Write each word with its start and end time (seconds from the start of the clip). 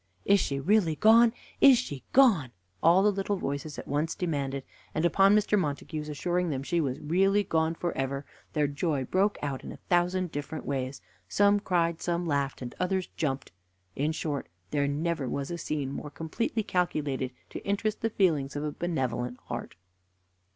"Is 0.25 0.39
she 0.39 0.59
really 0.59 0.95
gone? 0.95 1.31
Is 1.59 1.77
she 1.77 2.03
gone?" 2.11 2.49
all 2.81 3.03
the 3.03 3.11
little 3.11 3.35
voices 3.37 3.77
at 3.77 3.87
once 3.87 4.15
demanded, 4.15 4.63
and 4.95 5.05
upon 5.05 5.35
Mr. 5.35 5.59
Montague's 5.59 6.09
assuring 6.09 6.49
them 6.49 6.63
she 6.63 6.81
was 6.81 6.99
really 6.99 7.43
gone 7.43 7.75
for 7.75 7.95
ever, 7.95 8.25
their 8.53 8.65
joy 8.67 9.05
broke 9.05 9.37
out 9.43 9.63
in 9.63 9.71
a 9.71 9.77
thousand 9.77 10.31
different 10.31 10.65
ways 10.65 11.01
some 11.29 11.59
cried, 11.59 12.01
some 12.01 12.25
laughed, 12.25 12.63
and 12.63 12.73
others 12.79 13.09
jumped. 13.15 13.51
In 13.95 14.11
short, 14.11 14.49
there 14.71 14.87
never 14.87 15.29
was 15.29 15.51
a 15.51 15.57
scene 15.59 15.91
more 15.93 16.09
completely 16.09 16.63
calculated 16.63 17.29
to 17.51 17.63
interest 17.63 18.01
the 18.01 18.09
feelings 18.09 18.55
of 18.55 18.63
a 18.63 18.71
benevolent 18.71 19.37
heart. 19.49 19.75